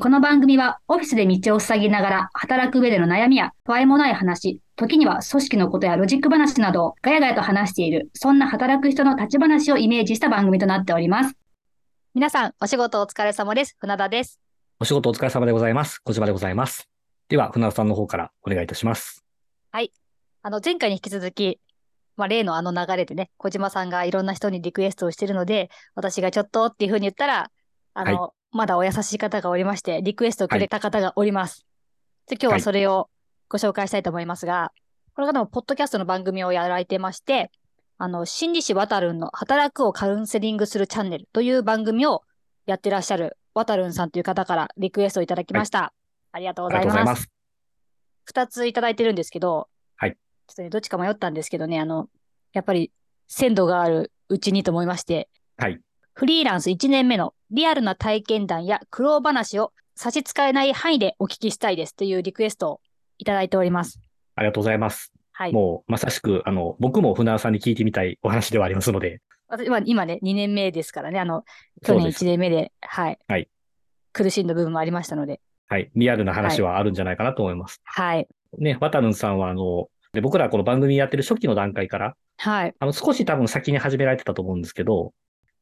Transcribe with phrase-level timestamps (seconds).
[0.00, 11.34] この番組はオフィスで道を塞ぎながら働く上での悩みや不安もない話、時には組織のことやロジック話などをガヤガヤと話している、そんな働く人の立ち話をイメージした番組となっております。
[12.14, 13.76] 皆さん、お仕事お疲れ様です。
[13.78, 14.40] 船田です。
[14.80, 15.98] お仕事お疲れ様でございます。
[15.98, 16.88] 小島でございます。
[17.28, 19.22] では、船田さんの方からお願いいたします。
[20.42, 21.60] あの、前回に引き続き、
[22.16, 27.50] まあ、例のあの流れでね、小島さんがいろんな人にリクエストをしてるので、私がちょっとっていうふうに言ったら、
[27.92, 31.64] あの、まだお優しい方がおりまして、リクエストをくれた方がおります。
[32.26, 33.08] で、今日はそれを
[33.48, 34.72] ご紹介したいと思いますが、
[35.14, 37.50] この方もポッドキャストの番組をやられてまして、
[37.98, 42.22] あの、心理師わたるんの働くをカウンセリングするチャンネルという番組を
[42.66, 45.92] やってらっしゃるわたるんさんという方からリクエストをいただきました。
[46.32, 47.04] ありがとうありございます。
[47.04, 47.28] がとうございます。
[48.24, 50.12] 二ついただいてるんですけど、はい。
[50.12, 52.08] ちょっとね、どっちか迷ったんですけどね、あの、
[52.52, 52.90] やっぱり
[53.28, 55.80] 鮮度があるうちにと思いまして、はい。
[56.14, 62.80] フリーランス1年目のリアルな体験談や苦労話を差し支えない範囲でお聞きしたいですというリクエストを
[63.18, 64.00] いただいております。
[64.36, 65.12] ありがとうございます。
[65.32, 65.52] はい。
[65.52, 71.44] もう、まさしく、あの、僕も船田さんに聞いてみたいお話ではありますので、私は今ね、2年目ですからね、あの、
[71.84, 73.18] 去年そうです1年目で、はい。
[73.26, 73.48] はい
[74.12, 75.90] 苦しんだ部分もありましたので、はい。
[75.94, 77.80] リアルな話はあるんじゃないかなと思います。
[77.84, 78.26] はい。
[78.58, 82.74] ね、渡るんさんは、あの、で僕らこの番組やってる初期の段階から、はい。
[82.78, 85.12] あの、少し多分先に始められてたと思うんですけど、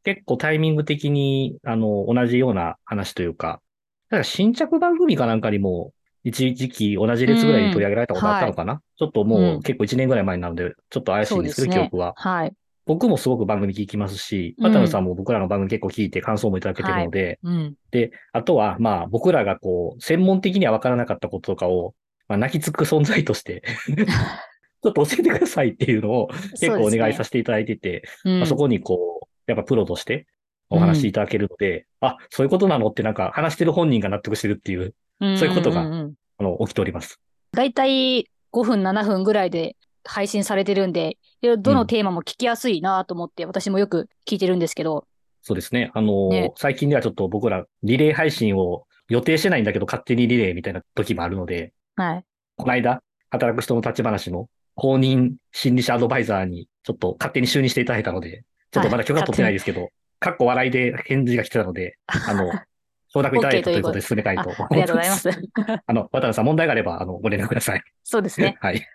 [0.09, 3.61] 結構タイミング的に、あの、同じような話というか、
[4.09, 5.93] だから新着番組かなんかにも、
[6.25, 9.63] 一時期同じ列ぐらいに取り上げられたことあったのかな、ちょっともううん。
[9.63, 11.75] 結構1年ぐらい前になので、ちょっと怪しいんですけど、ね。
[11.75, 12.15] 記憶は。
[12.17, 12.55] はい。
[12.87, 14.73] 僕もすごく番組聞きますし、うん。
[14.73, 17.75] 渡野さんも僕らの番組結構聞いて感想もいただけてるので、うん。
[17.91, 21.95] で、あとは、まあ僕らがこう、専門的には分からなかったこととかを、
[22.29, 23.63] まあ泣きつく存在として、
[24.83, 29.18] ちょっと教えてくださいっていうのを結構お願いさせていただいてて、せまあ、そこにこう、
[29.49, 30.27] やっぱプロとして
[30.71, 37.21] お話しいただけるので、あ、そういうことなのってなんか話してる本人が納得してるっていう、そういうことがんんんあの、起きております。
[37.53, 45.07] だいたい5分、7分ぐらいで配信されてるんで、どのテーマも聞きやすいなと思って、私もよく聞いてるんですけど、
[45.43, 45.91] そうですね。
[45.95, 52.25] あの、ね最近ではちょっと僕らリレー配信を予定してないんだけど勝手にリレーみたいな時もあるので、はい。
[52.57, 59.91] この間、働く人の立ち話の公認心理師アドバイザーにちょっと勝手に就任していただいたので、ちょっとまだ許可取ってないですけど、
[60.21, 62.53] かっこ笑いで返事が来てたので、あの、
[63.09, 64.73] 承諾いただいたといううことで進めたいとあ思います。
[64.73, 65.31] ありがとうございます。
[65.87, 67.83] あの、渡辺さん問題があれば、あの、ご連絡ください。
[68.05, 68.57] そうですね。
[68.61, 68.87] はい。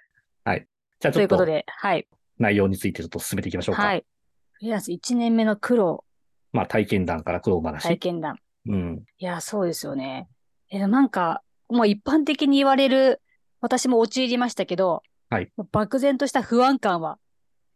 [0.43, 0.67] はい。
[0.99, 2.07] じゃあちょっとということで、はい。
[2.37, 3.83] 内容についてちょっと進めていきましょうか。
[3.83, 4.05] はい。
[4.53, 6.05] フリーランス1年目の苦労、
[6.51, 7.83] まあ体験談から苦労話。
[7.83, 8.37] 体験談。
[8.67, 9.03] うん。
[9.17, 10.27] いや、そうですよね。
[10.69, 13.21] え、なんか、もう一般的に言われる、
[13.61, 17.17] 私も陥りましたけど、はい漠然とした不安感は、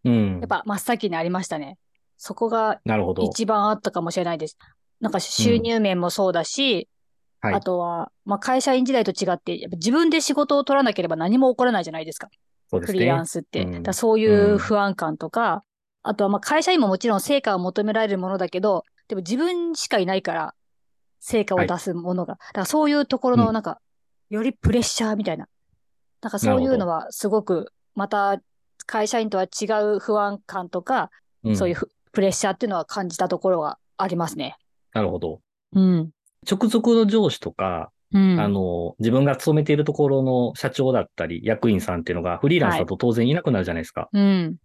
[0.04, 0.48] うんやっ。
[0.48, 1.78] ぱ真っ先にありましたね。
[2.18, 2.80] そこが。
[3.24, 4.58] 一番あったかもしれないです。
[5.00, 6.90] なんか収入面もそうだし、
[7.40, 12.30] はいあとは、まあ、会社員時代と違って、やっぱ自分で仕事を取らなければ何も起こらないじゃないですか。
[12.70, 12.82] すね。
[12.82, 13.64] フリーランスって。
[13.64, 15.64] うんだそういううん不安感とか、
[16.02, 20.56] あとはまあ会社員ももちろん成果を求められるものだけど、でも自分しかいないから、
[21.20, 22.34] 成果を出すものが。
[22.34, 23.80] だからそういうところうんのなんか、
[24.30, 25.48] よりプレッシャーみたいな。
[26.22, 28.42] なんかそういうのはすごく、また
[28.86, 31.12] 会社員とは違う不安感とか、
[31.44, 34.58] うんそういうふプレッシャーっていうのは感じたところがありますね。
[34.92, 35.40] なるほど。
[35.74, 36.10] うん。
[36.50, 38.40] 直属の上司とか、うん。
[38.40, 44.10] あの、自分が勤めているところの社長だったり、役員さんっていうのがフリーランスだと当然いなくなるじゃないですか。
[44.12, 44.56] うん。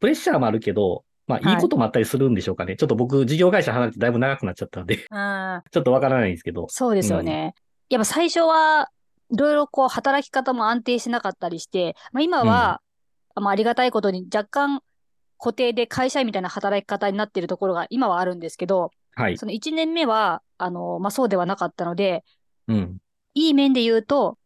[0.00, 2.76] プレッシャーもあるけど、まあ、はいいいこともあったりするんでしょうかね。
[2.76, 6.68] ちょっと僕、事業会社離れてだいぶ長くなっちゃったんで、 ちょっとわからないんですけど。
[6.70, 7.54] そうですよね。
[7.90, 8.88] やっぱ最初は
[9.30, 12.80] いろいろこう働き方も安定しなかったりして、まあ、今は、
[13.34, 14.80] まあ、ありがたいことに若干
[15.44, 19.36] 固定で会社員みたいな働き方になっているところが今はあるんですけど、はい。
[19.36, 22.24] その1年目は、あの、まあ、そうではなかったので、
[22.66, 22.96] うん。
[23.34, 24.38] いい面で言うと、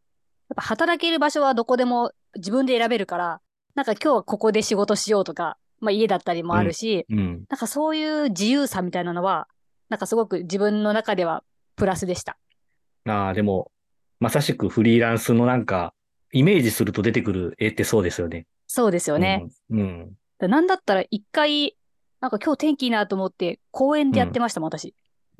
[0.49, 3.41] やっぱ働ける場所はどこでも自分で選べるから、
[3.77, 7.45] なんか今日はここで仕事しようとか、まあ、家だったりもあるし、うん。
[7.49, 9.47] なんかそういう自由さみたいなのは、
[9.91, 11.44] なんかすごく自分の中では
[11.77, 12.39] プラスでした。
[13.06, 13.71] ああ、でも、
[14.19, 15.94] まさしくフリーランスのなんか、
[16.33, 18.49] イメージすると出てくる絵ってそうですよね。
[18.67, 19.47] そうですよね。
[19.69, 19.81] うん。
[19.81, 20.19] うん。
[20.38, 21.76] でなんだったら一回、
[22.20, 24.94] なんか今日天気いいなと思って公園でやってましたもん、私。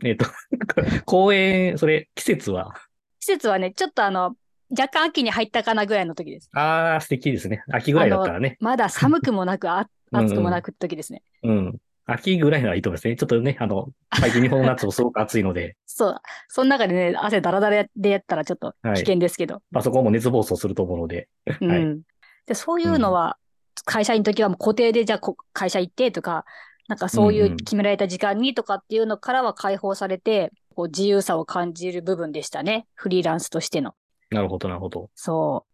[0.05, 0.27] えっ、と、
[1.07, 2.73] 公園、それ、季節は？
[3.21, 4.37] 季節はね、ちょっとあの、
[4.71, 6.51] 若干秋に入ったかなぐらいの時です。
[6.53, 7.63] ああ、素敵ですね。
[7.73, 8.57] 秋ぐらいだったらね。
[8.61, 11.23] まだ寒くもなく、あ うんうん暑くもなく時ですね。
[11.43, 11.79] うん。
[12.07, 13.17] 秋ぐらいならいいと思いますね。
[13.17, 16.21] ちょっとね、あの、最近日本の夏もすごく暑いので、 そう。
[16.49, 19.61] その中でね、汗だらだらでやったらちょっとはい危険ですけど。
[19.71, 21.29] パソコンも熱暴走すると思うので。
[21.45, 22.03] はいうん。
[22.47, 23.37] で、そういうのは、
[23.85, 26.45] 会社員の時はもう固定でじゃあこ会社行ってとか、
[26.89, 32.87] なんかそういう決められた時間にとかっていうのからは解放されて、こう自由さを感じる部分でしたね。
[32.95, 33.95] フリーランスとしての。
[34.31, 35.11] なるほど、なるほど。
[35.15, 35.65] そ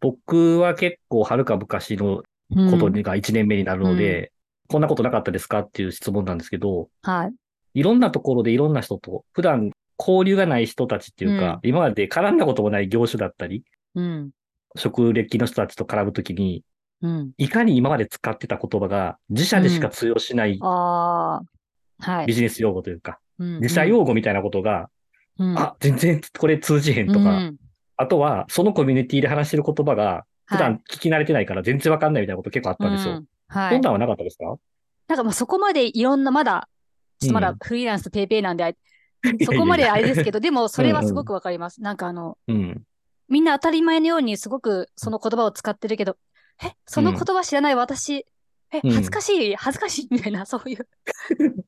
[0.00, 2.18] 僕は結構、はるか昔のう。
[2.18, 2.26] うん
[2.70, 4.32] ことが1年目になるので、
[4.68, 7.34] こんなことなかったですかっていう質問なんですけど、はい。
[7.80, 13.64] いろんなところでいろんな人と、普段交流がない人たちっていうか、今まで絡んだこともない業種だったり、
[13.94, 14.30] うん。
[14.76, 16.62] 職歴の人たちと絡むときに、
[17.02, 17.32] うん。
[17.38, 21.40] いかに今まで使ってた言葉が自社でしか通用しないあ
[22.00, 22.12] あ。
[22.12, 22.34] はいビ。
[22.34, 24.88] ジネス用語というか、うん自社用語みたいなことが、
[25.38, 27.56] うん、あ、全然これ通じへんとか、うん
[27.98, 33.14] あとはそのコミュニティで話してる言葉が普段聞き慣れてないから全然わかんないみたいなこと結構あったんですよ。
[33.14, 33.72] うんはい。
[33.74, 34.56] そんなんはなかったですか？
[35.08, 36.68] なんかもうそこまでいろんな、まだ、
[37.20, 38.72] ちょっとまだうんフリーランスペイペイなんで、あ
[39.46, 40.32] そこまであれですけど。
[40.32, 41.80] ど、でも それはすごくわかります。
[41.80, 42.82] なんかあの、うん。
[43.30, 46.16] みんな当たり前のようにすごくその言葉を使ってるけど、
[46.64, 48.26] え、その言葉知らない私、
[48.72, 50.86] え、うん恥ずかしい、恥ずかしいみたいな、そういう、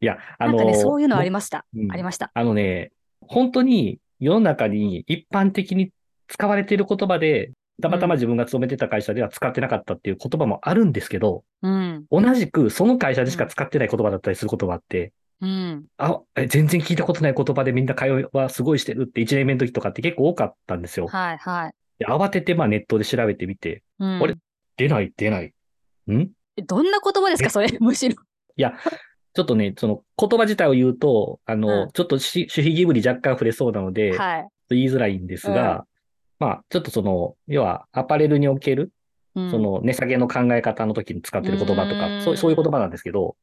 [0.00, 1.64] いや、あのなんかね、そういうのありまました。
[1.74, 2.30] うんありました。
[2.34, 5.92] あのね、本当に世の中に一般的に
[6.28, 12.06] 使われている言葉で、たまたま自分が勤めてた会社では使ってなかったっていう言葉もあるんですけど、うん。
[12.10, 15.86] 同じくその会社でしか使ってない言葉だったりすることがあって、うん。
[15.98, 21.06] あ、え全然聞いたことない言葉でみんな会話はすごいしてるって1年目の時とかって結構多かったんですよ。
[21.06, 21.72] はい、はい。
[21.98, 24.34] で慌ててまあネットで調べてみて、うん、あれ？
[24.76, 25.52] 出ない出ない。
[26.10, 26.30] ん？
[26.56, 28.16] えどんな言葉ですか、それ、 むしろ。
[28.56, 28.74] いや、
[29.34, 31.90] ちょっとね、その言葉自体を言うと、あの、うん。
[31.92, 34.48] ちょっとし守秘義務に若干触れそうなので、はい。
[34.70, 35.86] 言いづらいんですが、
[36.38, 38.92] まあ、ちょっとその、要はアパレルにおける、
[39.34, 39.50] うん。
[39.50, 42.00] そ、の値下げの考え方の時に使ってる言葉とうん。
[42.00, 43.36] か、そうそういう言葉なんですけど、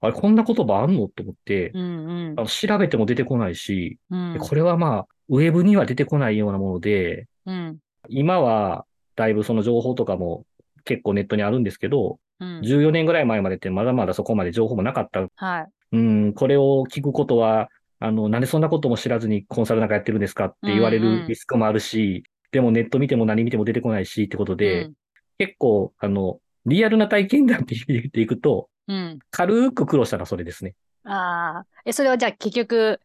[0.00, 1.08] あれ、こんな言葉あんの？
[1.08, 2.34] と思って、うん、うん。
[2.38, 4.32] あの調べても出てこないし、うん。
[4.32, 7.78] でこれはまあ、ウェブには出てこないようなもので、うん。
[8.08, 8.84] 今は
[9.22, 10.44] だいぶその情報とかも
[10.84, 12.60] 結構ネットにあるんですけど、うん。
[12.60, 15.26] 14年ぐらい前までってまだまだそこまで情報もなかった。
[15.36, 15.66] はい。
[15.92, 17.68] うん、これを聞くことは、
[18.00, 24.94] あの、なんでそんなことも知らずにコンサルなんかやってるんですかって言われうんうんるリスクもあるし、でもネット見ても何見ても出てこないしってことで、うん
[25.38, 29.18] 結構、あの、リアルな体験談って言っていくと、うん。
[29.30, 30.74] 軽く苦労したのはそれですね。
[31.04, 31.66] ああ。
[31.84, 33.00] え、それはじゃあ結局、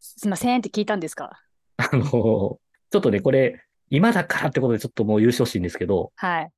[0.00, 1.38] すいませんって聞いたんですか？
[1.76, 2.58] あの、ちょ
[2.96, 6.50] っとね、これ、今だからってことでちょっともう優勝しいんですけど、はい。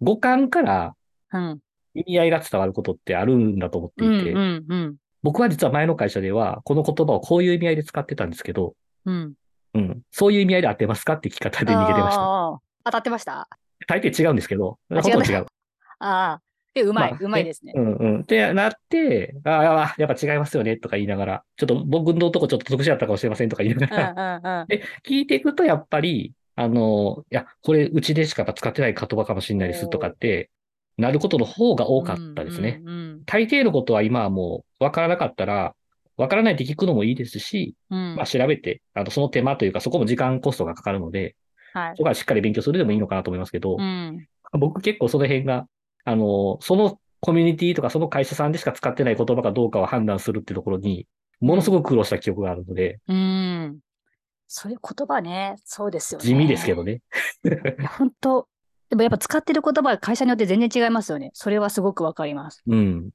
[0.00, 0.94] 五感から
[1.32, 1.58] うん。
[1.94, 4.96] 意味合いが伝わることってあるんだと思ってうん、いて、うん、うん。
[5.22, 9.32] 僕は実は前の会社では、この言葉をこういう意味合いで使ってたんですけど、うん。
[9.74, 12.20] うん、そういう意味合いで合ってますかって聞き方で逃げてました。
[12.20, 12.60] 当
[12.92, 13.48] たってました？
[13.86, 15.46] 大抵違うんですけど、あほとんど違う。
[15.98, 16.40] ああ。
[16.74, 17.80] え、うまい、まあうまいですねう。
[17.80, 18.20] んうん。
[18.20, 24.66] ってなって、ああ、やっぱ違いますよねとか言いながら、ちょっと僕のとこちょっと特殊だったかもしれませんとか言いなうん、がら、うん、うん。
[24.68, 30.50] で、聞いていくとやっぱり、あの、いや、これうちでしか使ってない言葉かもしれないですとかって、
[30.96, 32.82] なることの方が多かったですね。
[32.84, 35.76] うん、うん大抵のことは今はもう分からなかったら、
[36.16, 38.16] 分からないって聞くのもいいですし、うん。
[38.16, 41.36] まあ調べて、あの、その手間というか、そこも時間コストがかかるので、
[41.74, 42.02] はいそ。
[42.02, 44.26] こはしっかり勉強するでもいいのかなと思いますけど、うん。
[44.58, 45.68] 僕結構その辺が、
[46.04, 51.06] あの、そのコミュニティとかその会社さんでしか使ってない言葉かどうかを判断するってところに、
[51.40, 53.78] ものすごく苦労した記憶があるので、うん。
[54.48, 56.26] そういう言葉ね、そうですよね。
[56.26, 57.02] 地味ですけどね。
[57.44, 57.48] い
[57.82, 58.48] や、本当
[58.88, 61.30] でもやっぱ使ってる言葉は会社によって全然違いますよね。
[61.34, 62.62] それはすごくわかります。
[62.66, 63.10] うん。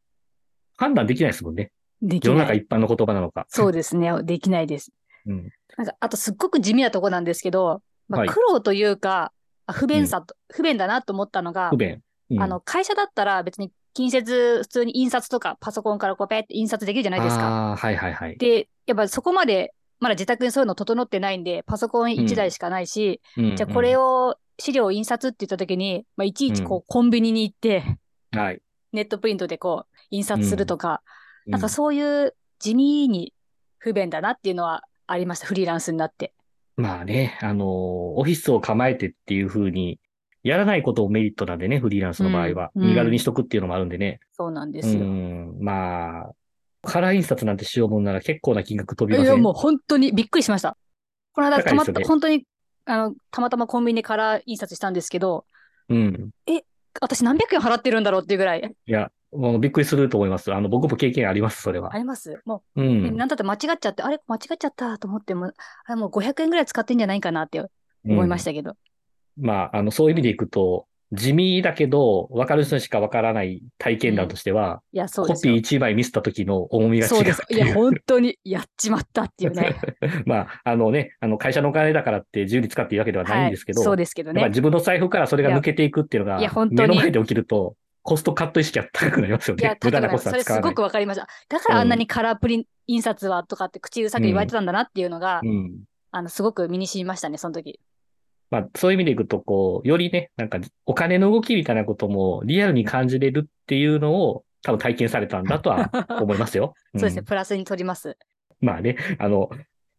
[0.78, 1.72] 判断できないですもんね。
[2.02, 2.38] できない。
[2.38, 3.46] 世の中一般の言葉なのか。
[3.50, 4.12] そうですね。
[4.24, 4.92] できないです。
[5.26, 5.50] うん。
[5.78, 9.32] なんか、あとすっごく地味なとこなんですけど、まあ、はい苦労というか、
[9.66, 12.02] あ不便さと、不便だなと思ったのが不、便。
[12.30, 17.48] うんあの、会社だったら別に近接、普通に印刷とかパソコンからこうペって印刷できるじゃないですか。
[17.48, 18.38] ああ、はいはいはい。
[18.38, 24.04] で、やっぱそこまで、まだ自宅にそういうの整ってないんで、パソコン1台しかないし、うんじゃあこれを。
[24.30, 27.98] を、資料を印刷って言った時に、まあ、いちいちこうう、コンビニに行って、
[28.32, 28.62] はい。
[28.92, 31.02] ネットプリントでこう、印刷するとか、
[31.48, 33.34] なんかうそういう地味に
[33.80, 36.34] 不便だなっていうのはありました、フリーランスになって。
[36.78, 40.00] んまあね、あのーオフィスを構えてっていう風に、
[40.44, 42.72] やらないこともメリットなんでね、フリーランスの場合は。
[42.76, 44.20] うん身軽にしとくっていうのもあるんでね。
[44.34, 45.04] そうなんでうすよ。
[45.04, 46.34] ん、まあ、
[46.84, 49.44] カラー印刷なんてしようもんなら結構な金額飛びいや、ません？
[49.44, 50.78] もう本当にびっくりしました。
[51.34, 52.46] この間、たまた、高いですよね本当に、
[52.86, 55.46] あの、たまたまコンビニでカラー印刷したんですけど、
[55.90, 56.30] うん。
[57.02, 58.76] 私何百円払ってるんだろうっていうぐらい。
[58.86, 60.54] いや、もうびっくりすると思います。
[60.54, 61.98] あの、僕も経験あります、それはあ。
[61.98, 62.40] ります？
[62.46, 63.18] もうう、ん。
[63.18, 65.54] なんだって間違っちゃって、あれ間違っちゃったと思っても、あ
[65.90, 67.64] れもう500円ぐらい使ってんじゃないかなって
[68.06, 68.76] 思いましたけど。
[69.36, 75.80] まあ、あの、そういう意味でいくと、地味だけど、分かる人にしか分からない体験談としては、いや、そうコピーですよ。
[75.80, 77.24] 1枚ミスった時の重みが違そう。
[77.54, 77.74] いや。
[77.74, 79.76] 本当にやっちまったっていうね。
[80.26, 84.44] まあ、あのね、あの、会社のお金だからって自由に使っていいわけではないんですけど、はい、そうですけどね。
[84.50, 90.64] 自分の財布からそれが抜けていくっていうのが目の前で起きると、コストカット意識は高くなりますよね。、無駄なコストは使わない。
[90.64, 91.28] れすごくわかりました。
[91.48, 95.84] だからあんなにカラープリン印刷はとかって口うるさく言われてたんだなっていうのが、うん。
[96.12, 97.80] あの、すごく身に染みましたね、その時。
[98.54, 105.90] まあ、そういう意味でいくと、こう、よりね、なんか、お金の動きみたいなこともリアルに感じれるっていうのを、多分体験されたんだとは
[106.22, 106.76] 思いますよ。
[106.94, 108.16] そうですね、んプラスに取ります。
[108.62, 109.50] まあね、あの、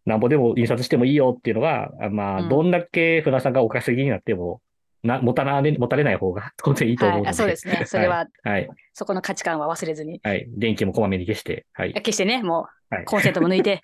[0.06, 4.60] なんぼでも印刷してもいいよっていうのは、あまあ、うんどんだけ船さんがお稼ぎになっても、
[5.02, 7.26] な、持たな、持たれない方が 当然いいと思うので。
[7.26, 8.68] はいあそうですね それははい。
[8.92, 10.20] そこの価値観は忘れずに。
[10.22, 10.46] はい。
[10.48, 11.92] 電気もこまめに消して、はい。
[11.94, 13.82] 決してね、もう、はいコンセントも抜いて。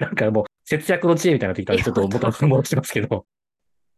[0.00, 3.24] なんかもう、節約の知恵みたいになってきたんで、ちょっと元に戻してますけど。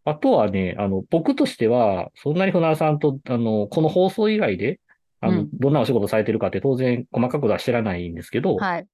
[0.05, 4.79] あとはね、あの、僕としては、そんなに船さんと、あの、この放送以外で、
[5.21, 8.87] あの、うんどんなお仕事されてるかって当然細かくは知らないんですけど、はい。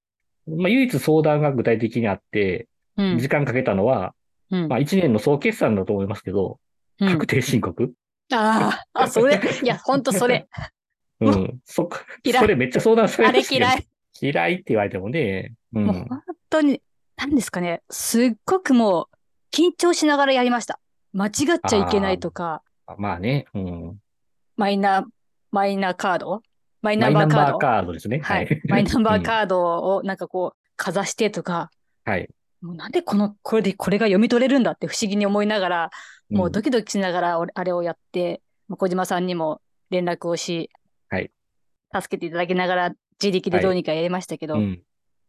[0.47, 3.29] まあ、唯一相談が具体的にあって、うん時。
[3.29, 4.15] 間かけたのは、
[4.51, 6.59] うんまあ、1年の総決算だと思いますけど、
[7.01, 7.93] うん確定申告。
[8.33, 10.47] ああ、あ、それ、いや、ほんとそれ。
[11.21, 11.27] う。
[11.27, 11.89] うんそ、
[12.23, 13.87] 嫌いそれめっちゃ相談されあれ嫌い。
[14.21, 15.87] 嫌いって言われてもね、うん。
[15.87, 16.81] もう本当に、
[17.17, 17.83] 何ですかね。
[17.91, 19.17] すっごくもう、
[19.55, 20.81] 緊張しながらやりました。
[21.13, 21.33] 間違っ
[21.67, 22.63] ちゃいけないとか、
[22.99, 23.99] まあね、うん。
[24.57, 25.07] マイナ、
[25.51, 26.43] マイナカード？
[26.83, 28.21] マイナンバーンバーカードカードですね。
[28.21, 28.61] はい。
[28.69, 31.71] マイナンバーーカードをなんかこう、かざしてとか、
[32.05, 32.13] ド。
[32.13, 32.29] はい。
[32.61, 35.91] もうなんでこの、これでこれが読み取れるんだって不思議に思いながら、
[36.31, 40.71] もうドキドキしながら俺あれをやって、もう小島さんにも連絡をし、
[41.09, 41.31] はい
[41.95, 44.83] 助けていただきながら自力でどうにかやりましたけど、い、うん。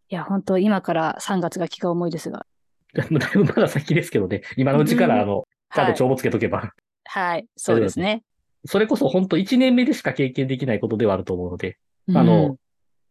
[0.10, 2.46] や、本当今から3月が気が重いですが。
[2.94, 5.94] だいぶまだ先ですけどね、今のうちから、あの、ちゃんはい。
[5.94, 6.74] と帳簿つけとけば、
[7.06, 8.24] はい、そうですね。
[8.66, 12.58] それこそ本当1年目でしか経験できないことではあると思うので、うんあの、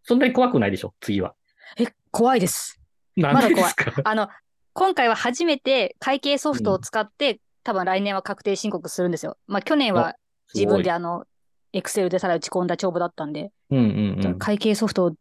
[0.03, 1.35] そんなに怖くないでしょ、次は。
[1.79, 2.81] え、怖いです。
[3.17, 3.93] なんでですか？
[4.05, 4.29] あの、
[4.73, 9.37] 今回は初めて会計ソフトを使って、多分来年は確定申告するんですよ。
[9.47, 10.17] まあ去年は
[10.55, 11.25] 自分であの、
[11.73, 13.51] エクセルでさら打ち込んだ帳簿だったんで。
[13.71, 13.81] うんう
[14.21, 14.39] んうん。
[14.39, 15.15] 会計ソフトを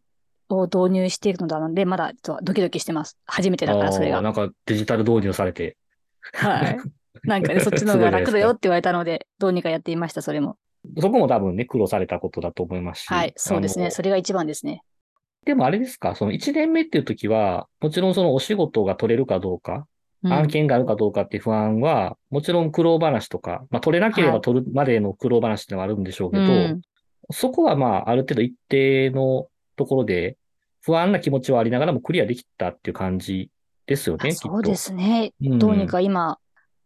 [0.63, 3.17] 導入しているのだので、まだちょっとドキドキしてます。
[3.25, 4.21] 初めてだから、それが。
[4.21, 5.77] なんかデジタル導入されて。
[6.33, 6.77] はい。
[7.23, 10.57] なんかね、 そっちの方が楽だよって言われたので、どうにかやっていました、それも。
[10.99, 13.07] そこも多分ね、苦労されたことだと思いますし。
[13.07, 13.91] はい、そうですね。
[13.91, 14.83] それが一番ですね。
[15.45, 19.83] でもあれですか、その1年目っていう時は、もちろんそのお仕事が取れるかどうか、うん
[20.25, 26.81] 案件があるかどうかっていう不安は、もちろん苦労話とか、まあ取れなければ取るまでの苦労話ってのはあるんでしょうけど、うん
[27.31, 30.37] そこはまあある程度一定のところで、
[30.83, 33.49] 不安な気持ちはありながらもクリアできたっていう感じ
[33.85, 34.33] ですよあね。
[34.33, 35.33] そうですね。
[35.41, 36.37] うんどうにか今、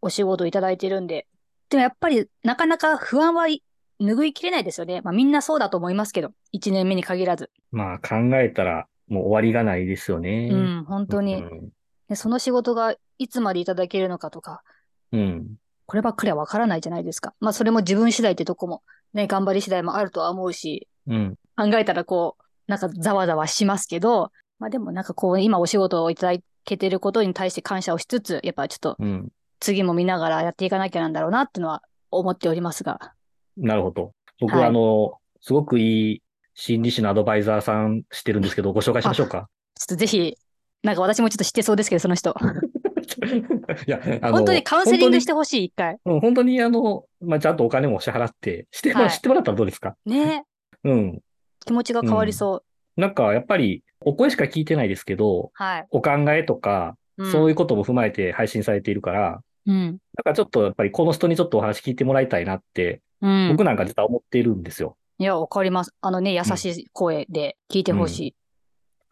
[0.02, 1.28] お仕事いただいてるんで。
[1.70, 3.64] でもやっぱり、なかなか不安はい
[4.00, 5.02] 拭いきれないですよね。
[5.02, 7.52] まあみんなそうだと思いますけど、1年目に限らず。
[7.72, 10.50] まあ考えたらもう終わりがないですよね。
[10.52, 11.36] うん、本当に。
[11.36, 11.70] うん
[12.08, 14.64] でその仕事がいつまでいただけるのかとか、
[15.12, 15.56] うん。
[15.86, 17.34] こればっかりはわからないじゃないですか。
[17.40, 18.82] まあそれも自分次第ってとこも、
[19.14, 21.36] ね、頑張り次第もあるとは思うし、うん。
[21.56, 29.30] 考えたらこう、なんかざわざわしますけど、まあでもなんかこう、今お仕事をいただけてることに対して感謝をしつつ、やっぱちょっとうん。
[29.60, 31.82] 次も見ながらやっていかなきゃなんだろうなっていうのは
[32.12, 33.14] 思っておりますが。
[33.58, 34.12] なるほど。
[34.40, 36.22] 僕はいはあの、すごくいい
[36.54, 39.50] 心理師のアドバイザーさんしてるんですけど、ご紹介しましょうか。
[39.76, 40.38] ちょっとぜひ、
[40.84, 42.36] なんか私もちょっと知ってそうですけど、その人。
[43.88, 45.98] いや、あの本当にカウンセリングしてほしい、一回。
[46.06, 49.96] うん、本当にあの、まあ、ちゃんとお金も支払って、しても、はい知ってもらったらどうですか？
[50.06, 50.46] ね
[50.84, 51.20] うん。
[51.68, 52.64] 気持ちが変わりそ
[52.98, 53.02] う。
[53.02, 55.88] なんか、やっぱり、お声しか聞いてないですけど、はい。
[55.92, 59.86] お考えとか、うんそういうことも踏まえて配信されているから、うん。
[59.86, 63.50] なんかちょっとやっぱりこの人にちょっとお話聞いてもらいたいなって、うん。
[63.54, 64.98] 僕なんか実は思っているんですよ。
[65.18, 65.96] いや、わかります。
[66.00, 68.36] あのね、優しい声で聞いてほしい。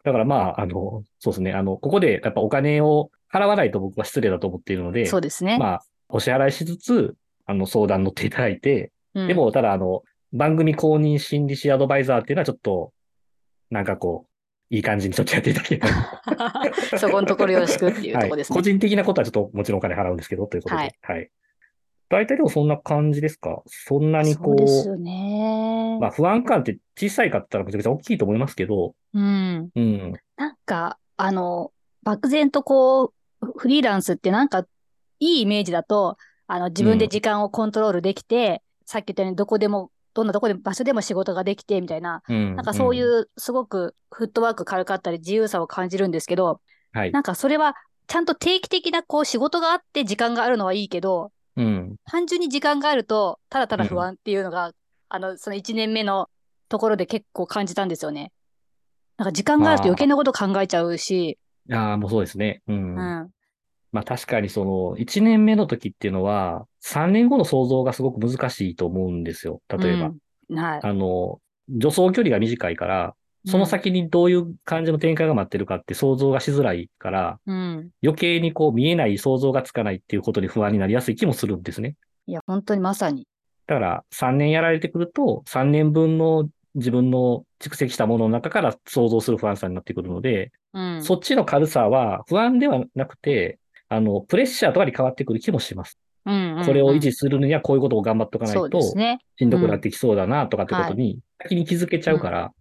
[0.04, 1.52] だからまあ、あの、そうですね。
[1.52, 5.58] あの、ここでやっぱお金を払わないと僕は失礼だと思っているので、そうですね。
[5.58, 12.92] まあ、お支払いしつつ、あの、相談乗っていただいて、うんでも、ただ、あの、番組公認心理師アドバイザーっていうのはちょっと、
[13.70, 15.88] なんかこう、いい感じにちょっとやっていただければ。
[16.98, 18.54] そこのところよろしくっていうところですね。
[18.54, 18.62] はい。
[18.62, 20.82] 個人的なことはちょっともちろんお金払うんですけど、ということで。
[20.82, 21.28] ははいい。
[22.08, 23.62] 大体でもそんな感じですか？
[23.66, 25.98] そんなにこう、そうですよね。
[26.00, 29.70] まあ不安感って小さいかったらめちゃくちゃ大きいと思いますけど、うん。
[29.74, 30.12] うん。
[30.36, 34.66] なんか、あの、漠然とこう、フリーランスってなんか、
[35.18, 36.16] いいイメージだと、
[36.46, 42.56] あの、自分で時間をコントロールできて、さっき言ったようにどこでも、どんなとこでも場所でも仕事ができて、みたいな、うん。
[42.56, 46.60] なんかそういううすごくフットワーク軽かったり自由さを感じるんですけど、
[46.94, 46.98] ん。
[46.98, 47.12] はい。
[47.12, 51.96] なんかそれはちゃんと定期的なこう仕事があって時間があるのはいいけど、うん。
[52.06, 54.72] 単純に時間があると、ただただ不安っていうのが、
[55.10, 56.30] あの、その1年目の
[56.70, 58.32] ところで結構感じたんですよね。
[59.18, 61.38] なんか時間があると余計なこと考えちゃうし、
[61.70, 62.62] ああ、もうそうですね。
[62.68, 62.96] うん。
[62.96, 63.30] うん。
[63.96, 69.60] ままあ確かにその、1年目の時っていうのは、3年後の想像がすごく難しいと思うんですよ。
[69.68, 70.06] 例えば。
[70.06, 70.18] うん
[70.54, 70.80] はい。
[70.82, 73.14] あの、助走距離が短いから、
[73.46, 77.90] その先にどういう感じの展開が待ってるかって想像がしづらいから、うん。
[78.02, 81.94] 余計にこう見えない想像がつかないっていうことに不安になりやすい気もするんですね。
[82.26, 83.26] いや、本当にまさに。
[83.66, 91.02] だから3年やられてくると、3年分の自分の蓄積したものの中から想像する不安さになってくるので、うん。
[91.02, 93.58] そっちの軽さは不安ではなくて、
[93.88, 95.98] あの、プレッシャーとかに変わってくる気もします。
[96.24, 98.82] うんうんうんこれを維持するにはこういうことを頑張っとかないと。
[98.82, 102.52] しんどくなってきそうだなとかってことに、先に気づけちゃうから、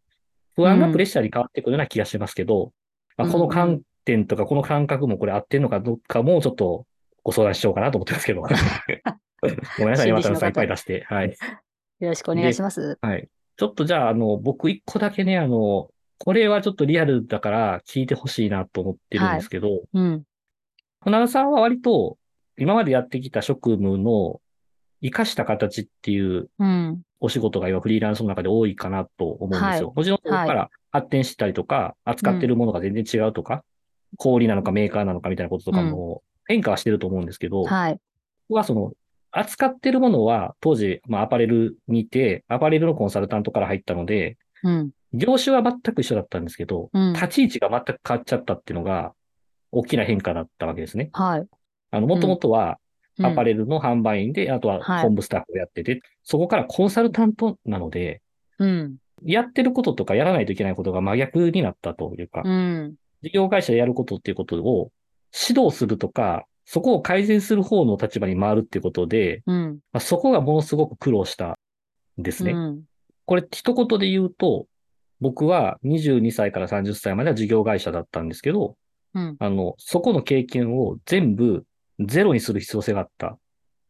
[0.56, 2.72] 不安がプレッシャーに変わってくるような気がしますけど、
[3.18, 6.86] まあ、この観点とかこの感覚もこれ合ってんのかどうかもちょっと
[7.24, 8.42] ご相談しようかなと思ってますけど。
[9.78, 11.04] ごめんなさい、山田さんいっぱい出して。
[11.08, 11.36] はい。
[12.00, 12.98] よろしくお願いします。
[13.02, 13.28] はい。
[13.58, 20.24] ちょっとじゃあ、あの、僕一個だけね、あの、これはちょっとリアルだから聞いてほしいなと思ってるんですけど、うん。
[21.06, 22.18] 船田さんは割と
[22.58, 24.42] 今までやってきた職務の
[25.02, 27.02] 活かした形っていううん。
[27.22, 29.64] お仕事が今フリーランスの中で多いかなと思うんですよ。
[29.64, 33.64] はいもちろんそこから発展したりとか、扱ってるものが全然違うとか、
[34.18, 38.00] 小売なのかメーカーなのかみたいなこととかも変化はしてると思うんですけど、はい。
[38.50, 38.92] 僕はその、
[39.32, 44.92] 扱ってるものは当時、まあアパレルにいて、アパレルのコンサルタントから入ったので、うん。
[45.14, 49.14] 業種は全く一緒だったんですけど、うん立ち位置が全く変わっちゃったっていうのが、
[49.76, 51.10] 大きな変化だったわけですね。
[51.14, 51.48] はい。
[51.92, 52.76] あの、もともとは、うん
[53.18, 58.22] アパレルの販売員で、あとははい本部スタッフをやってて、そこからコンサルタントなので、
[58.60, 58.98] うん。
[59.24, 62.96] やってることとかやらないといけないことが真逆になったというか、うん。
[63.24, 64.92] 事業会社でやることっていうことを
[65.48, 69.80] 指導するとか、そこを改善する方の立場に回るっていうことで、うん。
[69.94, 71.58] まあ、そこがものすごく苦労した
[72.20, 72.52] んですね。
[72.52, 72.84] うん。
[73.26, 74.68] これ一言で言うと、
[75.22, 78.76] 僕は22歳から30歳までは事業会社だったんですけど、
[79.16, 79.36] うん。
[79.40, 81.66] あの、そこの経験を全部
[82.00, 83.40] ゼロにする必要性があった。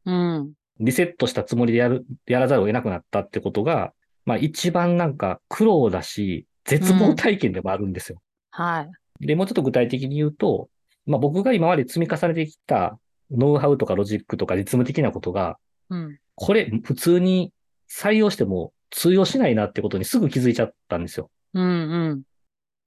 [0.05, 0.53] うん。
[0.79, 3.93] リセットしたつもりでやる、やらざるを得なくなったってことが、
[4.25, 8.21] まあ一番なんか苦労だし、絶望体験でもあるんですよ。
[8.51, 8.87] は
[9.19, 9.25] い。
[9.25, 10.69] で、もうちょっと具体的に言うと、
[11.05, 12.99] まあ僕が今まで積み重ねてきた
[13.31, 15.57] ノウハウとかロジックとか実務的なことが、
[15.89, 16.19] うん。
[16.35, 17.51] これ普通に
[17.89, 21.31] 採用しても通用しないなってことにすぐ気づいちゃったんですよ。
[21.53, 21.63] うん。
[21.63, 21.67] う
[22.15, 22.23] ん。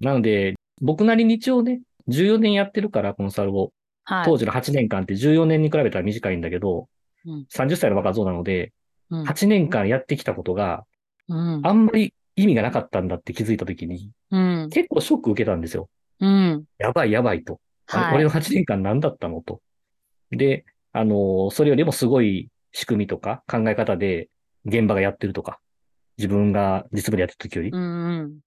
[0.01, 3.73] なので、僕なりに一応ね、14年やってるから、コンサルを。
[4.05, 4.25] はい。
[4.25, 6.89] 当時の8年間って14年に比べたら短いんだけど、
[7.27, 8.73] うん30歳の若造なので、
[9.11, 9.25] うん。
[9.25, 10.85] 8年間やってきたことが
[11.29, 11.61] うん。
[11.67, 14.69] あんまり意味がなかったんだって気づいたときに、うん。
[14.71, 15.89] 結構ショック受けたんですよ。
[16.21, 16.65] うん。
[16.79, 17.61] やばいやばいと。
[17.91, 18.15] あはい。
[18.17, 19.61] 俺の8年間何だったのと。
[20.31, 24.29] で、あのーそれよりもすごい仕組みとか考え方で
[24.65, 25.59] 現場がやってるとか、
[26.17, 27.81] 自分が実務でやってる時より、うん。
[27.81, 28.39] うん。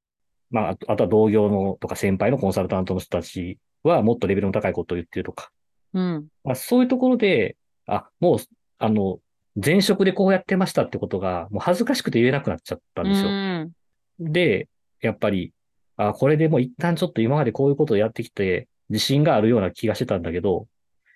[0.51, 5.51] まあ、あとは同業のとか先輩のコンサルタントの人たちはもっとレベルの高いことを言ってるとか、
[5.93, 6.27] うん。
[6.43, 8.39] まあ、そういうところで、あ、もう、
[8.77, 9.19] あの、
[9.61, 13.29] 前職でこうやってましたってことが、もう恥ずかしくて言えなくなっちゃったんですよ。
[13.29, 13.73] うん。
[14.19, 14.67] で、
[15.01, 15.53] やっぱり、
[15.97, 20.67] あ、これでもう一旦ちょっと今までこういうことをやってきて、自信があるような気がしてたんだけど、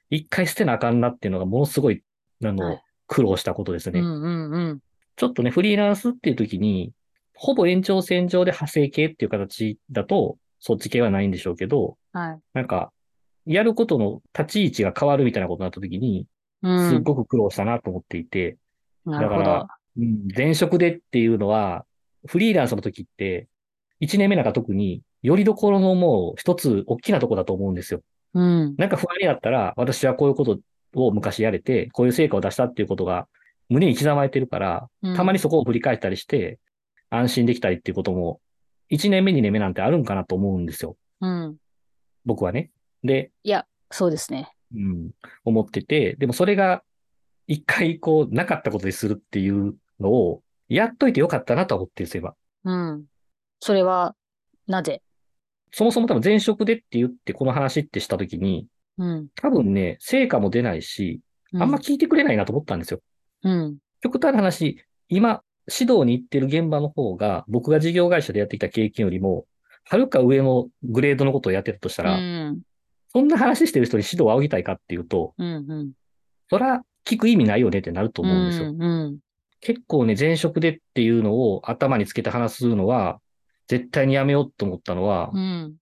[0.10, 2.04] 一回捨てなあかんなっていうのがものすごい、
[2.44, 4.00] あの、はい苦労したことですね。
[4.00, 4.22] うん。
[4.22, 4.52] うん。
[4.52, 4.80] うん。
[5.16, 6.92] ちょっとね、フリーランスっていう時に、
[7.36, 12.40] ほぼ延長線上で派生系っていう形だと、そっち系はないんでしょうけど、はい。
[12.54, 12.92] なんか、
[13.46, 16.28] やることの立ち位置が変わるみたいなことになった時に、
[16.64, 16.90] うん。
[16.90, 18.58] すっごく苦労したなと思っていて、
[19.06, 19.62] なるほどだから。
[19.98, 21.86] うん前職でっていうのは、
[22.28, 23.48] フリーランスの時って、
[24.02, 28.02] 1年目なんか特に、よりどころのもう一つ大きなとこだと思うんですよ。
[28.34, 28.76] うん。
[28.78, 30.60] なんか不安になったら、私はこういうこと
[30.96, 33.28] を昔やれて、こういう成果を出したっていうことが
[33.70, 36.60] 胸に刻まれてるから、うんたまにそこを振り返ったりして、
[37.18, 38.40] 安心できたりっていうことも、
[38.92, 40.98] 1年目、2年目なんてあるんかなと思うんですよ。
[41.22, 41.58] うん。
[42.26, 42.72] 僕はね。
[43.04, 44.52] で、いや、そうですね。
[44.74, 45.12] うん、
[45.44, 46.84] 思ってて、でもそれが
[47.48, 52.74] 一回こう、なかったことにするっていうのを、やっといてよかったなとは思ってすよ、今。
[52.74, 53.06] うん。
[53.60, 54.16] それは、
[54.68, 55.02] なぜ？
[55.72, 59.28] そもそも多分前職でって言ってこの話ってしたときに、うん。
[59.36, 61.22] 多分ね、成果も出ないし、
[61.54, 63.02] うあんま聞いてくれないなと思ったんですよ。
[63.44, 63.78] うん。
[64.02, 69.46] 極端な話、今、指導に行ってる現場の方が、僕が事業会社でやってきた経験よりも、
[69.84, 72.62] はるか上のグレードのことをやってたとしたうら、ん。
[73.14, 75.48] そんな話してる人に指導を仰ぎたいかっていうと、うん。
[75.68, 75.92] うん。
[76.50, 78.70] そら、聞く意味ないよねってなると思うんですよ。
[78.70, 78.82] うん。
[78.82, 79.20] うん。
[79.62, 83.20] 結構ね、前職でっていうのを頭につけて話すのは、
[83.68, 85.76] 絶対にやめようと思ったのはう、ん。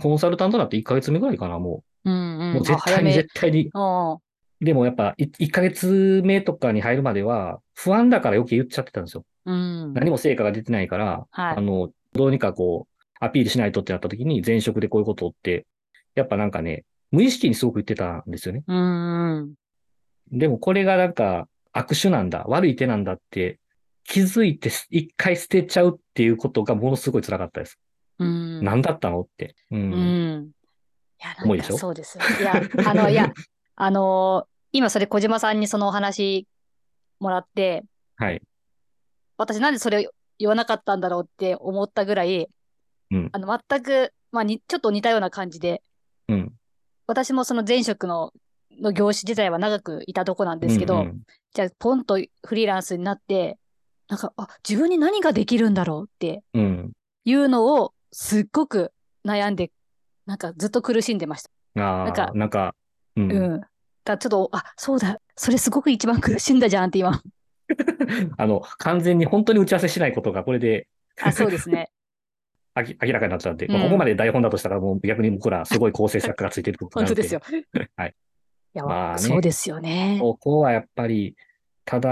[0.00, 2.12] コンサルタントになって1ヶ月目ぐらいかな、もうん。
[2.12, 2.16] う。
[2.16, 2.54] うん。
[2.54, 3.70] もう絶対にあ絶対に。
[4.60, 9.24] でもやっぱ、い1ヶ月目とかに入るまでは、不安だから余計言っちゃってたんですよ。
[9.46, 9.54] うん。
[9.54, 9.94] うん。
[9.94, 15.66] 何も成果が出てないから、はいあの、どうにかこう、アピールしないとってなった時に、前職でこういうことって、
[16.14, 18.64] やっぱなんかね、無意識にすごく言ってたんですよね。
[18.66, 19.54] うん。
[20.30, 23.58] でもこれがなんか悪手なんだ、悪い手なんだって
[24.04, 27.78] 気づいて一回捨てちゃうっていうことがものすごい辛かったです。
[28.18, 28.64] うん。
[28.64, 29.54] 何だったのって。
[29.70, 29.76] う。
[29.76, 29.94] うんん。
[29.94, 31.78] いや、なんか重いでしょ？
[31.78, 32.24] そうですよ。
[32.40, 33.32] いや、あの、いや、
[33.80, 36.46] あのー今それ小島さんにそのお話
[37.20, 37.84] もらって、
[38.16, 38.42] はい。
[39.38, 42.50] 私なんでそれを言わなかったんだろうって思ったぐらい、
[43.10, 45.82] うんあの、全く、まあに、ちょっと似たような感じで、
[46.28, 46.52] うん。
[47.06, 48.34] 私もその前職の、
[48.78, 51.22] の業種自体は長くいたとこなんですけど、うんうん
[51.54, 53.56] じゃあ、ポンとフリーランスになって、
[54.08, 56.92] なんか、あ、自分に何ができるんだろうってうん。
[57.24, 58.92] いうのを、すっごく
[59.24, 59.70] 悩んで、
[60.26, 61.42] なんかずっと苦しんでまし
[61.74, 61.82] た。
[61.82, 62.74] ああ、なんかなんか、
[63.22, 63.32] うん。
[63.32, 63.60] うん。
[64.04, 67.22] だちょっと、あ、そうだ、それすごく一番苦しんだじゃんって今。
[68.36, 70.88] あの、完全に本当に打ち合わせしないことがこれで
[71.20, 71.90] あ、そうですね。
[72.76, 77.40] 明明らかになっちゃうんで、まあうんここまで台本だとしたらもう逆に僕らすごい構成作家がついてるってことになるん本当ですよ。
[77.96, 78.14] はい。
[78.74, 80.18] いや、まあねそうですよね。
[80.20, 81.36] ここはやっぱり、
[81.84, 82.10] ただ、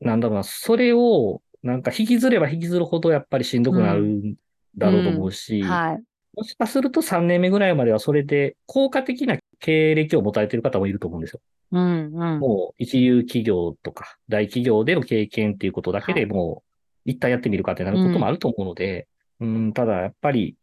[0.00, 4.34] なんだろうな、それを、なんか引きずれば引きずるほどやっぱりしんどくなるん
[4.76, 6.02] だろうと思うし、はい。
[6.38, 11.40] もしかすると3年目ぐらいまではそれで効果的な経歴を持たれている方もいると思うんですよ。
[11.72, 12.38] うん、うん。
[12.38, 16.62] もう一流企業とか大企業での経験っていうことだけはいでも
[17.06, 19.08] う一旦やってみるかってなることもあると思うので、
[19.40, 20.56] うん、ただやっぱり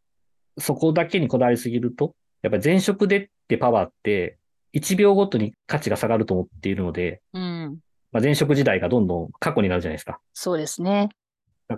[0.57, 4.37] そこだけにこだわりすぎると、やっぱり前職でってパワーって
[4.73, 7.79] 1秒ごとに価値が下がると思っているので、うん。
[8.11, 10.19] まあ、前職時代がどんどん過去になるじゃないですか。
[10.33, 11.09] そうですね。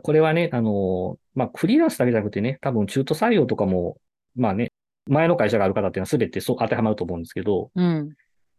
[0.02, 3.97] これはね、あの、まあ、フリーランスだけじゃなくてね、多分中途採用とかも、
[4.36, 4.71] まあね、
[5.10, 8.10] 前の会社がある方っていうのは全てそう当てはまると思うんですけど、うん。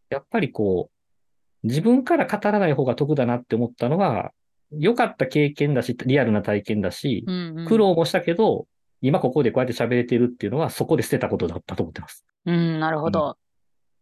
[0.09, 4.33] やっぱりこう、自分から語らない方が得だなって思ったのは、
[4.71, 7.67] 良かった経験だし、リアルな体験だし、うん、うん。
[7.67, 8.67] 苦労もしたけど、
[9.01, 12.25] 今ここでこうやって喋れてるっていうのは、そこで捨てたことだったと思ってます。
[12.47, 13.37] うん、なるほど。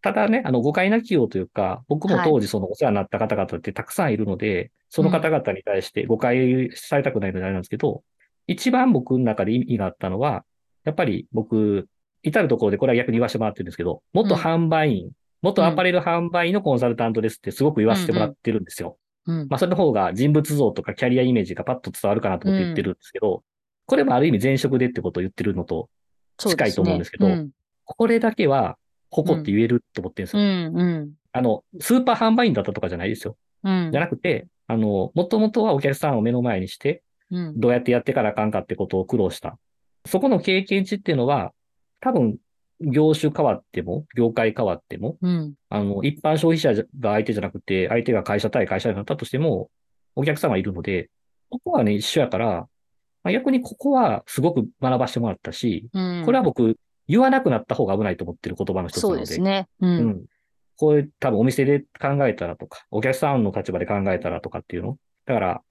[0.07, 8.05] ただね、あの、誤解なきようというか、僕も当時そのお世話になった方々ってたくさんいるので、その方々に対して誤解されたくないのであれなんですけど、
[8.47, 10.45] 一番僕の中で意味があったのは、
[10.85, 11.88] やっぱり僕、
[12.23, 15.11] 至るところでこれは逆に言わせてもらってるんですけど、元販売員、
[15.42, 18.99] 元アパレル販売員のコンサルタントですってすごく言わせてもらってるんですよ。
[19.27, 19.49] うん。
[19.49, 23.42] まあ、それの方が人物像とかキャリアイメージがパッと伝わるかなと思って言ってるんですけど、
[23.87, 25.88] これもある意味前職でってことを言ってるのと
[26.37, 27.49] 近いと思うんですけど、そうね。
[27.85, 28.77] これだけは
[29.17, 30.71] 誇って言えると思ってるんですうよ。
[30.71, 33.37] ん、うん、あの、スーパー販売員だったとかじゃないですよ。
[33.65, 33.91] うん。
[33.91, 37.61] じゃなくて、あの、もともとはお客さんを目の前にして、うん。
[37.61, 39.59] どうやってやってからあかんかってことを苦労した。
[40.07, 41.53] そこの経験値っていうのは、
[42.01, 42.37] 多分、
[42.81, 45.55] 業種変わっても、業界変わっても、うん。
[45.71, 49.71] あの、一般消費者が相手じゃなくて、相手が会社対会社になったとしても、
[50.15, 51.11] お客様いるので、
[51.51, 52.69] ここはね、一緒やから、
[53.23, 56.23] まあ逆にここはすごく学ばせてもらったし、うん。
[56.25, 56.77] これは僕、
[57.09, 59.69] 言わなくなった方が危ないと思ってる言葉の一つなそうので、ですね。
[59.81, 59.87] う。
[59.87, 60.25] うんん。
[60.77, 64.99] こういう多分お店で考えたらとか、お客さんの立場で考えたらとかっていうの。
[65.25, 65.62] だから、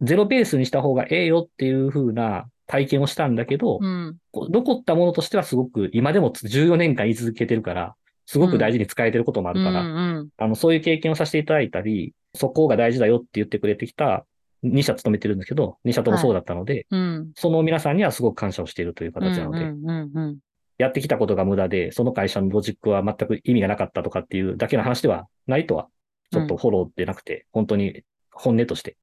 [0.00, 4.16] ゼロベースにした方がええよっていう風な体験をしたんだけど、うん。
[4.32, 7.94] 残ったものとしてはすごく今でも14年間言い続けてるから、
[8.26, 10.28] すごく大事に使えてることもあるから、うん。
[10.36, 14.24] あの、そういう経験をさせていただいたり、そこが大事だよって言ってくれてきた
[14.64, 17.32] 2社勤めてるんですけど、2社ともそうだったので、うん。
[17.36, 19.84] その皆さんにはすごく感謝をしているという形なので、うん。
[19.84, 20.12] うん。
[20.14, 20.38] うん。
[20.78, 25.88] やってきたことが無駄で、その会社のロジックは全く意味がなかったとかっていうだけの話ではないとは、
[26.30, 28.96] ちょっとフォローでなくて、本当に本音として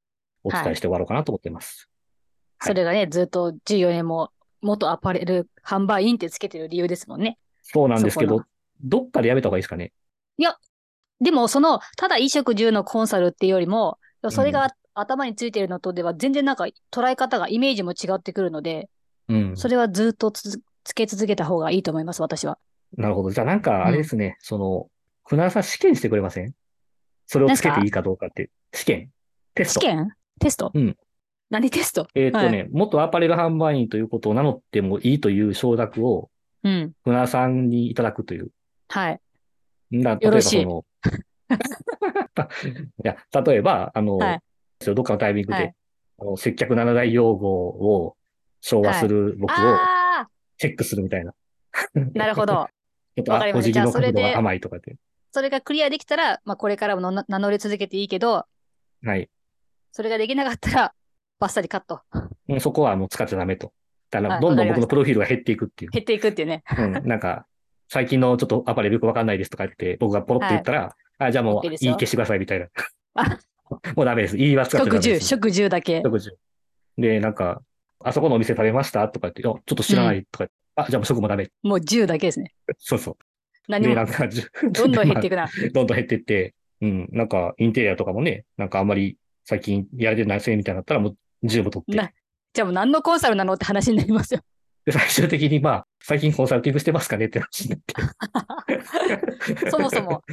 [0.43, 1.89] お伝えして終わろうかなと思っています。
[2.61, 7.37] それがね、ずっと14年も元アパレル販売員ってつけてる理由ですもんね。
[7.61, 8.43] そうなんですけど
[8.81, 9.93] どっかでやめた方がいいですかね？
[11.21, 18.89] でも、その、ただ衣食住のコンサルっていうよりも、それが頭についているのとでは全然なんか捉え方が、イメージも違ってくるので、
[19.27, 19.57] うん。
[19.57, 22.57] それはずっとつつけ続けた方がいいと思います、私は。
[22.97, 23.29] なるほど。
[23.29, 24.87] じゃあなんか、あれですね、その、
[25.23, 26.53] 船田さん試験してくれません？
[27.27, 28.49] それをつけていいかどうかって。
[28.73, 29.11] 試験
[29.53, 30.09] テスト試験？
[30.39, 30.71] テスト？
[30.73, 30.97] うん。
[31.51, 32.07] 何テスト？
[32.15, 36.31] えっ、とはいね、元アパレル販売員ということを名乗ってもいいという承諾を
[36.63, 36.93] うん。
[37.03, 38.49] 船田さんにいただくという。
[38.87, 39.21] はい。
[39.93, 40.85] だ例えばその、
[43.03, 44.39] いや、例えば、あの、はい
[44.85, 45.75] どっかのタイミングで、はい
[46.21, 48.17] あの接客7大用語を
[48.61, 49.98] 昭和する僕をあ
[50.59, 51.33] チェックするみたいな。
[51.73, 52.67] あ、 なるほど。
[53.17, 54.95] ちょっと、あわかり、ましたじゃあそれで甘いとかって。
[55.31, 58.45] それがクリアできたら、まあ、これからもの名乗り続けていいけど、
[59.03, 59.29] はい。
[59.91, 60.93] それができなかったら、
[61.39, 62.01] バッサリカット。
[62.47, 63.71] うんそこはもう使っちゃダメと。
[64.11, 65.91] だから、はいどんどん僕のプロフィールが減っていくっていう。
[65.91, 66.63] 減っていくっていうね。
[66.77, 67.45] うん、なんか、
[67.87, 72.67] 最近のちょっとアパレルよくわかんないですとか言って、僕がポロッと言ったら、あ、じゃあもう言い消してくださいみたいな。
[73.15, 73.39] あ
[73.95, 74.37] もうダメです。
[74.37, 75.27] 言いは使っちゃダメ食住、です。
[75.27, 76.01] 食住だけ。
[76.03, 76.31] 食事。
[76.97, 77.61] で、なんか、
[78.03, 79.07] あそこのお店食べました？
[79.09, 81.49] とか言って、ちょっと知らないとか言って、あ、じゃあもうそこもダメ。
[81.63, 82.53] もう10だけですね。
[82.77, 83.17] そうそう。
[83.67, 84.27] 何で、なもん、か、
[84.71, 85.43] どんどん減っていくな。
[85.43, 91.97] ま あどんどん減っていって、うん、なんか、インテリアとかもね、なんかあんまり最近やれてないせいみたいになったら、もう10も取って。
[91.97, 92.11] な
[92.53, 94.41] じゃあもう何のコンサルなのって話になりますよ。
[94.85, 99.69] で、最終的に、まあ、最近コンサルティングしてますかねって話になって。
[99.69, 100.23] そもそも、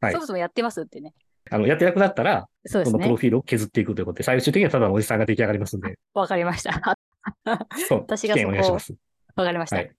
[0.00, 1.14] はいそもそもやってますってね。
[1.50, 2.84] あの、やってなくなったら、そね。
[2.84, 6.96] そのプロフィールを削っていくということで、最終的にはただのおじさんが出来上がりますんで、わかりました。
[7.88, 8.94] そう、私がそこお願いします。
[9.34, 9.76] わかりました。
[9.76, 9.92] はい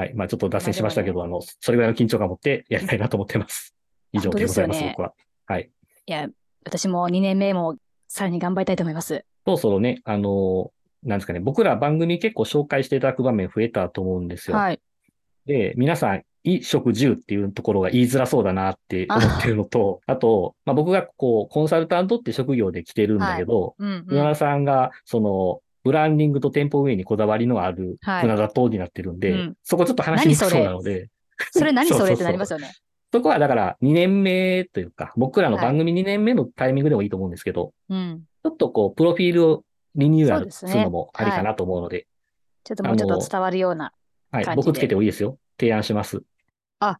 [0.00, 0.14] はい。
[0.14, 3.74] まあちょっと脱線しましたけど、あの、それぐらいの緊張感を持ってやりたいなと思ってます。
[4.12, 5.14] 以上でございます、すよね僕は。
[5.46, 5.70] はい。
[6.06, 6.28] いや、
[6.64, 7.76] 私も2年目も
[8.08, 9.24] さらに頑張りたいと思います。
[9.44, 14.56] そろそろね、あの、なんですかね、僕ら番組結構紹介していただく場面増えたと思うんですよ。
[14.56, 14.80] はい。
[15.44, 24.04] で、皆さん、衣食住っていうところが言いづらそうだなって思ってるのと、あと、まあ、僕がこう、コンサルタントって職業で来てるんだけど、うん、うん。
[24.06, 31.08] 船田さんが、その、ブランディングと店舗運営にこだわりのあるはい船田党になってるんで、うんそこちょっと話しにくそうなので、
[31.52, 31.72] それ？
[31.72, 32.14] 何それ？
[32.14, 32.72] ってなりますよね。
[33.12, 38.22] そこはだから2年目というか、僕らの番組2年目のタイミングでもいいと思うんですけど、うん。
[38.44, 39.64] ちょっとこう、プロフィールを
[39.96, 42.06] リニューアルするのもありかなと思うので、
[42.62, 43.92] ちょっともうちょっと伝わるような。
[44.30, 45.38] はい、感じで僕つけてもいいですよ。
[45.58, 46.22] 提案します。
[46.78, 46.98] あ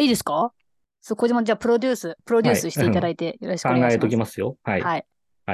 [0.00, 0.52] いいですか？
[1.00, 3.94] そう、小島じゃあプロデュース、プロデュースしていただいてよろしくお考願いします。
[3.94, 4.56] えときますよ。
[4.64, 4.82] はい。
[4.82, 4.96] は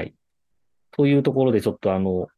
[0.03, 0.14] い。
[0.92, 2.28] というところでちょっとあの、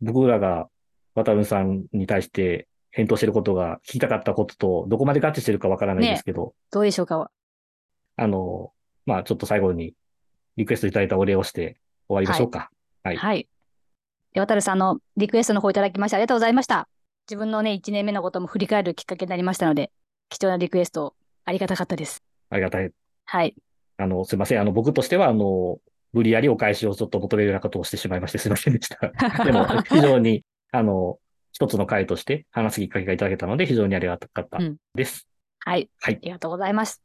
[0.00, 0.68] 僕らが
[1.14, 7.30] 渡るさんに対して返答してることが聞きたかったこととどこまで合致してるかわからないですけど、どうでしょうか？
[8.16, 8.72] あの、
[9.06, 9.94] まあちょっと最後に
[10.56, 12.70] リクエストいただいたお礼をして終わりましょうか。
[13.02, 13.48] はいはい。
[14.34, 16.88] で、渡さんのリクエストの方いただきましてありがとうございました。
[17.28, 19.90] 自分のね、1年目のことも振り返るきっかけになりましたので、
[20.28, 22.22] 貴重なリクエストありがたかったです。
[22.50, 22.90] ありがたい。
[23.24, 23.54] はい。
[23.98, 24.60] あの、すいません。
[24.60, 25.78] あの、僕としては、あの、
[26.12, 29.12] 無理やりお返しをちょっと求めるようなことをしてしまいましてすいませんでした。
[29.44, 31.18] でも、非常に、あの、
[31.52, 35.28] 一つの回として話すきっかけがいただけたので、非常にありがたかったうんです。
[35.60, 35.90] はい。
[36.00, 36.18] はいあ。
[36.22, 37.02] りがとうございます。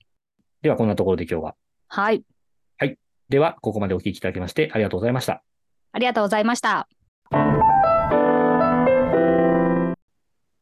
[0.61, 1.55] では、こんなところで今日は。
[1.87, 2.23] はい。
[3.29, 5.43] では、ここまでお聞きいただきまして、ありがとうございました。
[5.91, 6.87] ありがとうございました。